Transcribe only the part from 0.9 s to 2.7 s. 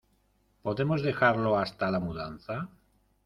dejarlo hasta la mudanza?